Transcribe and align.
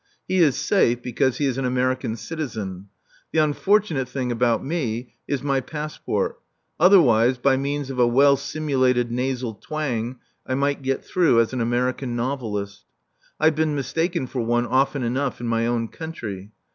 He 0.27 0.39
is 0.39 0.55
safe, 0.57 1.03
because 1.03 1.37
he 1.37 1.45
is 1.45 1.59
an 1.59 1.65
American 1.65 2.15
citizen. 2.15 2.87
The 3.31 3.37
unfortunate 3.37 4.09
thing 4.09 4.31
about 4.31 4.65
me 4.65 5.13
is 5.27 5.43
my 5.43 5.59
passport, 5.61 6.39
otherwise, 6.79 7.37
by 7.37 7.55
means 7.55 7.91
of 7.91 7.99
a 7.99 8.07
well 8.07 8.35
simulated 8.35 9.11
nasal 9.11 9.53
twang 9.53 10.15
I 10.47 10.55
might 10.55 10.81
get 10.81 11.05
through 11.05 11.39
as 11.39 11.53
an 11.53 11.61
American 11.61 12.15
novelist. 12.15 12.83
I've 13.39 13.53
been 13.53 13.75
mistaken 13.75 14.25
for 14.25 14.41
one 14.41 14.65
often 14.65 15.03
enough 15.03 15.39
in 15.39 15.45
my 15.47 15.67
own 15.67 15.87
country. 15.87 16.51